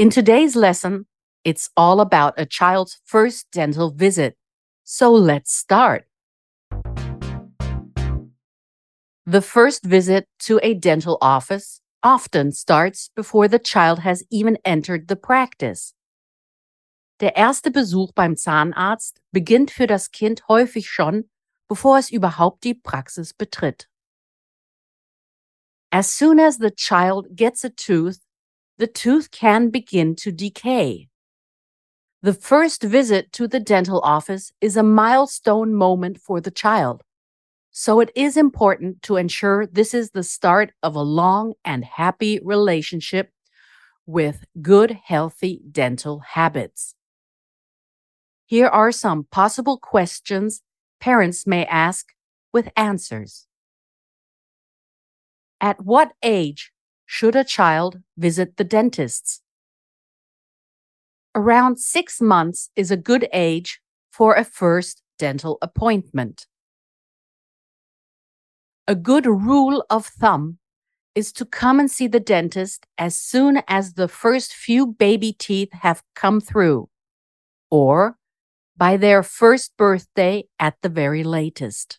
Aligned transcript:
In 0.00 0.08
today's 0.08 0.56
lesson, 0.56 1.04
it's 1.44 1.68
all 1.76 2.00
about 2.00 2.32
a 2.38 2.46
child's 2.46 2.98
first 3.04 3.50
dental 3.52 3.90
visit. 3.90 4.34
So 4.82 5.12
let's 5.12 5.52
start. 5.54 6.06
The 9.26 9.42
first 9.42 9.84
visit 9.84 10.26
to 10.46 10.58
a 10.62 10.72
dental 10.72 11.18
office 11.20 11.82
often 12.02 12.52
starts 12.52 13.10
before 13.14 13.46
the 13.46 13.58
child 13.58 13.98
has 13.98 14.24
even 14.30 14.56
entered 14.64 15.08
the 15.08 15.16
practice. 15.16 15.92
Der 17.18 17.36
erste 17.36 17.70
Besuch 17.70 18.14
beim 18.14 18.36
Zahnarzt 18.36 19.20
beginnt 19.34 19.70
für 19.70 19.86
das 19.86 20.10
Kind 20.10 20.48
häufig 20.48 20.88
schon, 20.88 21.28
bevor 21.68 21.98
es 21.98 22.10
überhaupt 22.10 22.64
die 22.64 22.72
Praxis 22.72 23.34
betritt. 23.34 23.86
As 25.92 26.10
soon 26.10 26.40
as 26.40 26.56
the 26.56 26.70
child 26.70 27.36
gets 27.36 27.64
a 27.64 27.68
tooth, 27.68 28.20
the 28.80 28.86
tooth 28.86 29.30
can 29.30 29.68
begin 29.68 30.16
to 30.16 30.32
decay. 30.32 31.06
The 32.22 32.32
first 32.32 32.82
visit 32.82 33.30
to 33.32 33.46
the 33.46 33.60
dental 33.60 34.00
office 34.00 34.52
is 34.62 34.74
a 34.74 34.82
milestone 34.82 35.74
moment 35.74 36.18
for 36.18 36.40
the 36.40 36.50
child. 36.50 37.02
So 37.70 38.00
it 38.00 38.10
is 38.16 38.38
important 38.38 39.02
to 39.02 39.16
ensure 39.16 39.66
this 39.66 39.92
is 39.92 40.12
the 40.12 40.22
start 40.22 40.72
of 40.82 40.96
a 40.96 41.02
long 41.02 41.52
and 41.62 41.84
happy 41.84 42.40
relationship 42.42 43.32
with 44.06 44.46
good, 44.62 44.92
healthy 45.04 45.60
dental 45.70 46.20
habits. 46.20 46.94
Here 48.46 48.66
are 48.66 48.92
some 48.92 49.24
possible 49.30 49.76
questions 49.76 50.62
parents 51.00 51.46
may 51.46 51.66
ask 51.66 52.06
with 52.50 52.70
answers. 52.78 53.46
At 55.60 55.84
what 55.84 56.12
age 56.22 56.72
should 57.12 57.34
a 57.34 57.42
child 57.42 57.98
visit 58.16 58.56
the 58.56 58.62
dentist's? 58.62 59.42
Around 61.34 61.80
six 61.80 62.20
months 62.20 62.70
is 62.76 62.92
a 62.92 62.96
good 62.96 63.28
age 63.32 63.80
for 64.12 64.34
a 64.34 64.44
first 64.44 65.02
dental 65.18 65.58
appointment. 65.60 66.46
A 68.86 68.94
good 68.94 69.26
rule 69.26 69.84
of 69.90 70.06
thumb 70.06 70.58
is 71.16 71.32
to 71.32 71.44
come 71.44 71.80
and 71.80 71.90
see 71.90 72.06
the 72.06 72.20
dentist 72.20 72.86
as 72.96 73.20
soon 73.20 73.60
as 73.66 73.94
the 73.94 74.06
first 74.06 74.54
few 74.54 74.86
baby 74.86 75.32
teeth 75.32 75.72
have 75.72 76.04
come 76.14 76.40
through, 76.40 76.88
or 77.72 78.18
by 78.76 78.96
their 78.96 79.24
first 79.24 79.76
birthday 79.76 80.44
at 80.60 80.76
the 80.80 80.88
very 80.88 81.24
latest. 81.24 81.98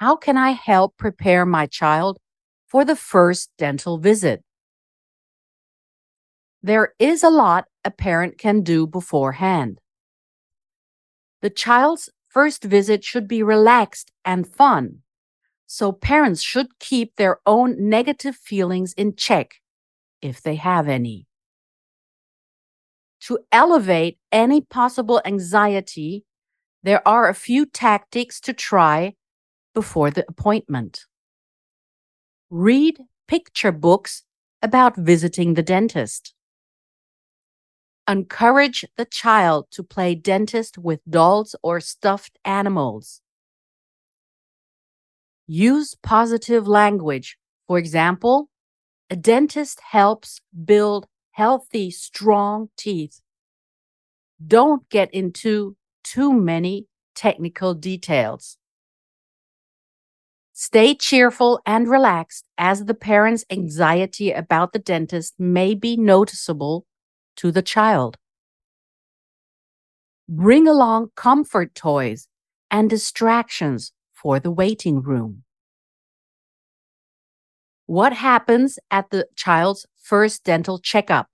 How 0.00 0.16
can 0.16 0.38
I 0.38 0.52
help 0.52 0.96
prepare 0.96 1.44
my 1.44 1.66
child 1.66 2.16
for 2.66 2.86
the 2.86 2.96
first 2.96 3.50
dental 3.58 3.98
visit? 3.98 4.42
There 6.62 6.94
is 6.98 7.22
a 7.22 7.28
lot 7.28 7.66
a 7.84 7.90
parent 7.90 8.38
can 8.38 8.62
do 8.62 8.86
beforehand. 8.86 9.78
The 11.42 11.50
child's 11.50 12.08
first 12.28 12.64
visit 12.64 13.04
should 13.04 13.28
be 13.28 13.42
relaxed 13.42 14.10
and 14.24 14.48
fun, 14.48 15.02
so 15.66 15.92
parents 15.92 16.40
should 16.40 16.78
keep 16.78 17.16
their 17.16 17.40
own 17.44 17.76
negative 17.90 18.36
feelings 18.36 18.94
in 18.94 19.16
check 19.16 19.60
if 20.22 20.40
they 20.40 20.54
have 20.54 20.88
any. 20.88 21.26
To 23.28 23.40
elevate 23.52 24.16
any 24.32 24.62
possible 24.62 25.20
anxiety, 25.26 26.24
there 26.82 27.06
are 27.06 27.28
a 27.28 27.34
few 27.34 27.66
tactics 27.66 28.40
to 28.40 28.54
try 28.54 29.16
before 29.74 30.10
the 30.10 30.24
appointment. 30.28 31.06
Read 32.50 32.98
picture 33.28 33.72
books 33.72 34.24
about 34.62 34.96
visiting 34.96 35.54
the 35.54 35.62
dentist. 35.62 36.34
Encourage 38.08 38.84
the 38.96 39.04
child 39.04 39.66
to 39.70 39.82
play 39.82 40.14
dentist 40.14 40.76
with 40.76 41.00
dolls 41.08 41.54
or 41.62 41.80
stuffed 41.80 42.38
animals. 42.44 43.20
Use 45.46 45.94
positive 46.02 46.66
language. 46.66 47.36
For 47.66 47.78
example, 47.78 48.50
a 49.08 49.16
dentist 49.16 49.80
helps 49.90 50.40
build 50.64 51.06
healthy, 51.32 51.90
strong 51.90 52.70
teeth. 52.76 53.20
Don't 54.44 54.88
get 54.88 55.12
into 55.12 55.76
too 56.02 56.32
many 56.32 56.86
technical 57.14 57.74
details. 57.74 58.56
Stay 60.52 60.94
cheerful 60.94 61.60
and 61.64 61.88
relaxed 61.88 62.44
as 62.58 62.84
the 62.84 62.94
parent's 62.94 63.44
anxiety 63.50 64.32
about 64.32 64.72
the 64.72 64.78
dentist 64.78 65.34
may 65.38 65.74
be 65.74 65.96
noticeable 65.96 66.86
to 67.36 67.50
the 67.50 67.62
child. 67.62 68.18
Bring 70.28 70.68
along 70.68 71.10
comfort 71.16 71.74
toys 71.74 72.28
and 72.70 72.90
distractions 72.90 73.92
for 74.12 74.38
the 74.38 74.50
waiting 74.50 75.00
room. 75.00 75.44
What 77.86 78.12
happens 78.12 78.78
at 78.90 79.10
the 79.10 79.26
child's 79.34 79.86
first 80.00 80.44
dental 80.44 80.78
checkup? 80.78 81.28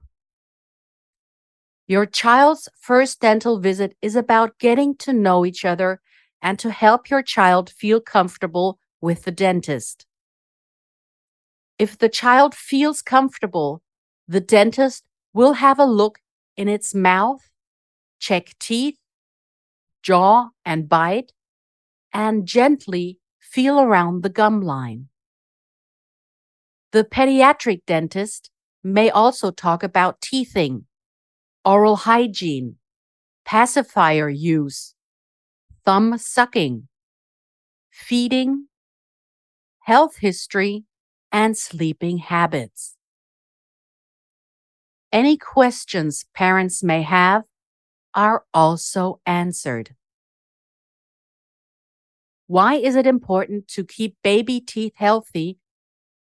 Your 1.86 2.06
child's 2.06 2.68
first 2.80 3.20
dental 3.20 3.60
visit 3.60 3.96
is 4.00 4.16
about 4.16 4.58
getting 4.58 4.96
to 4.96 5.12
know 5.12 5.44
each 5.44 5.64
other 5.64 6.00
and 6.40 6.58
to 6.58 6.70
help 6.70 7.10
your 7.10 7.22
child 7.22 7.70
feel 7.70 8.00
comfortable 8.00 8.78
with 9.00 9.24
the 9.24 9.30
dentist. 9.30 10.06
If 11.78 11.98
the 11.98 12.08
child 12.08 12.54
feels 12.54 13.02
comfortable, 13.02 13.82
the 14.26 14.40
dentist 14.40 15.04
will 15.32 15.54
have 15.54 15.78
a 15.78 15.84
look 15.84 16.20
in 16.56 16.68
its 16.68 16.94
mouth, 16.94 17.50
check 18.18 18.54
teeth, 18.58 18.98
jaw, 20.02 20.48
and 20.64 20.88
bite, 20.88 21.32
and 22.12 22.46
gently 22.46 23.18
feel 23.38 23.78
around 23.78 24.22
the 24.22 24.30
gum 24.30 24.62
line. 24.62 25.08
The 26.92 27.04
pediatric 27.04 27.82
dentist 27.86 28.50
may 28.82 29.10
also 29.10 29.50
talk 29.50 29.82
about 29.82 30.20
teething, 30.22 30.86
oral 31.64 31.96
hygiene, 31.96 32.76
pacifier 33.44 34.30
use, 34.30 34.94
thumb 35.84 36.16
sucking, 36.16 36.88
feeding, 37.90 38.68
health 39.86 40.16
history, 40.16 40.82
and 41.30 41.56
sleeping 41.56 42.18
habits. 42.18 42.96
Any 45.12 45.36
questions 45.36 46.24
parents 46.34 46.82
may 46.82 47.02
have 47.02 47.44
are 48.12 48.42
also 48.52 49.20
answered. 49.24 49.94
Why 52.48 52.74
is 52.74 52.96
it 52.96 53.06
important 53.06 53.68
to 53.68 53.84
keep 53.84 54.16
baby 54.24 54.58
teeth 54.58 54.94
healthy? 54.96 55.60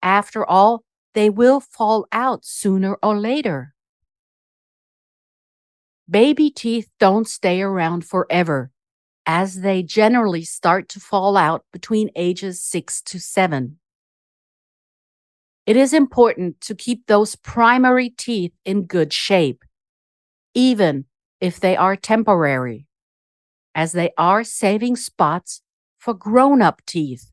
After 0.02 0.46
all, 0.46 0.86
they 1.14 1.30
will 1.30 1.60
fall 1.60 2.08
out 2.14 2.46
sooner 2.46 2.98
or 3.04 3.20
later. 3.20 3.74
Baby 6.10 6.50
teeth 6.50 6.88
don't 6.98 7.28
stay 7.28 7.62
around 7.62 8.06
forever 8.06 8.72
as 9.26 9.62
they 9.62 9.84
generally 9.84 10.44
start 10.44 10.90
to 10.90 11.00
fall 11.00 11.38
out 11.38 11.64
between 11.72 12.10
ages 12.16 12.62
6 12.62 13.02
to 13.04 13.20
7. 13.20 13.78
It 15.66 15.78
is 15.78 15.94
important 15.94 16.62
to 16.62 16.74
keep 16.74 17.06
those 17.06 17.36
primary 17.36 18.10
teeth 18.10 18.54
in 18.66 18.86
good 18.86 19.14
shape, 19.14 19.64
even 20.56 21.06
if 21.40 21.60
they 21.60 21.78
are 21.78 21.96
temporary, 21.96 22.88
as 23.76 23.92
they 23.92 24.12
are 24.18 24.44
saving 24.44 24.96
spots 24.96 25.62
for 26.00 26.14
grown 26.14 26.62
up 26.62 26.82
teeth 26.88 27.32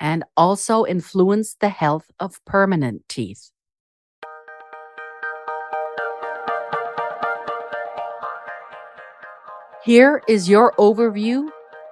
and 0.00 0.24
also 0.36 0.84
influence 0.84 1.54
the 1.60 1.68
health 1.68 2.10
of 2.18 2.44
permanent 2.44 3.02
teeth. 3.08 3.50
Here 9.84 10.22
is 10.26 10.48
your 10.48 10.72
overview 10.78 11.50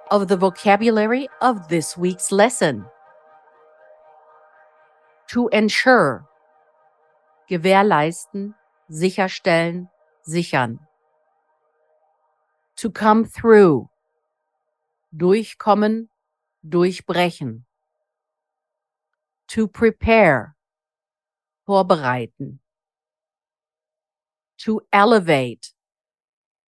of 0.09 0.27
the 0.27 0.35
vocabulary 0.35 1.27
of 1.41 1.67
this 1.67 1.95
week's 1.95 2.31
lesson. 2.31 2.85
To 5.27 5.47
ensure, 5.49 6.25
gewährleisten, 7.47 8.55
sicherstellen, 8.89 9.89
sichern. 10.27 10.79
To 12.77 12.89
come 12.89 13.25
through, 13.25 13.87
durchkommen, 15.15 16.07
durchbrechen. 16.67 17.61
To 19.49 19.67
prepare, 19.67 20.55
vorbereiten. 21.67 22.57
To 24.65 24.81
elevate, 24.91 25.73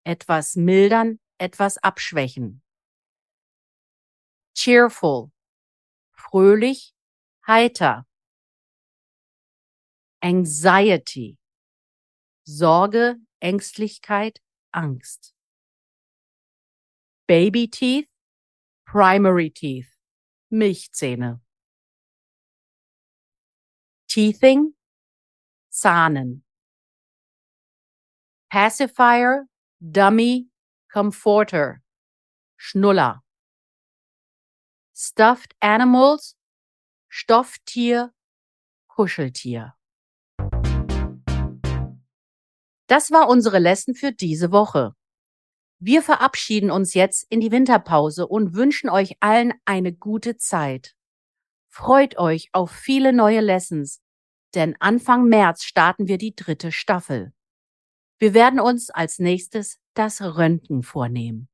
etwas 0.05 0.55
mildern, 0.55 1.19
etwas 1.37 1.77
abschwächen. 1.77 2.61
Cheerful, 4.53 5.31
fröhlich, 6.13 6.93
heiter. 7.45 8.05
Anxiety, 10.21 11.37
Sorge, 12.47 13.17
Ängstlichkeit, 13.39 14.41
Angst. 14.71 15.33
Baby 17.27 17.67
Teeth, 17.67 18.07
Primary 18.85 19.49
Teeth, 19.49 19.97
Milchzähne. 20.51 21.41
Teething, 24.07 24.75
Zahnen. 25.69 26.43
Pacifier, 28.49 29.47
Dummy, 29.79 30.49
Comforter, 30.89 31.81
Schnuller. 32.55 33.21
Stuffed 34.93 35.53
Animals, 35.59 36.37
Stofftier, 37.09 38.13
Kuscheltier. 38.87 39.73
Das 42.87 43.11
war 43.11 43.27
unsere 43.27 43.59
Lesson 43.59 43.95
für 43.95 44.13
diese 44.13 44.53
Woche. 44.53 44.93
Wir 45.79 46.01
verabschieden 46.01 46.71
uns 46.71 46.93
jetzt 46.93 47.25
in 47.29 47.41
die 47.41 47.51
Winterpause 47.51 48.27
und 48.27 48.53
wünschen 48.53 48.89
euch 48.89 49.17
allen 49.19 49.53
eine 49.65 49.91
gute 49.91 50.37
Zeit. 50.37 50.95
Freut 51.67 52.17
euch 52.17 52.47
auf 52.53 52.71
viele 52.71 53.11
neue 53.11 53.41
Lessons, 53.41 54.01
denn 54.53 54.77
Anfang 54.79 55.25
März 55.25 55.63
starten 55.63 56.07
wir 56.07 56.17
die 56.17 56.33
dritte 56.33 56.71
Staffel. 56.71 57.33
Wir 58.17 58.33
werden 58.33 58.59
uns 58.59 58.89
als 58.89 59.19
nächstes 59.19 59.79
das 59.93 60.21
Röntgen 60.21 60.83
vornehmen. 60.83 61.49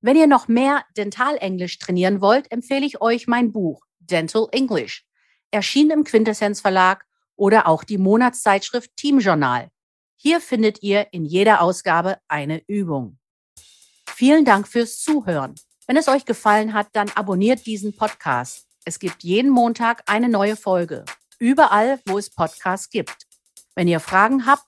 Wenn 0.00 0.16
ihr 0.16 0.26
noch 0.26 0.48
mehr 0.48 0.84
Dentalenglisch 0.96 1.78
trainieren 1.78 2.20
wollt, 2.20 2.50
empfehle 2.52 2.86
ich 2.86 3.00
euch 3.00 3.26
mein 3.26 3.52
Buch 3.52 3.84
Dental 3.98 4.46
English, 4.52 5.04
erschienen 5.50 5.90
im 5.90 6.04
Quintessenz 6.04 6.60
Verlag 6.60 7.04
oder 7.36 7.66
auch 7.66 7.84
die 7.84 7.98
Monatszeitschrift 7.98 8.96
Team 8.96 9.18
Journal. 9.18 9.70
Hier 10.16 10.40
findet 10.40 10.82
ihr 10.82 11.08
in 11.12 11.24
jeder 11.24 11.60
Ausgabe 11.60 12.18
eine 12.28 12.62
Übung. 12.66 13.18
Vielen 14.06 14.44
Dank 14.44 14.66
fürs 14.66 14.98
Zuhören. 14.98 15.54
Wenn 15.86 15.96
es 15.96 16.08
euch 16.08 16.24
gefallen 16.24 16.74
hat, 16.74 16.88
dann 16.92 17.10
abonniert 17.14 17.66
diesen 17.66 17.94
Podcast. 17.94 18.66
Es 18.84 18.98
gibt 18.98 19.22
jeden 19.22 19.50
Montag 19.50 20.02
eine 20.06 20.28
neue 20.28 20.56
Folge. 20.56 21.04
Überall, 21.38 22.00
wo 22.06 22.18
es 22.18 22.30
Podcasts 22.30 22.90
gibt. 22.90 23.26
Wenn 23.74 23.86
ihr 23.86 24.00
Fragen 24.00 24.46
habt, 24.46 24.67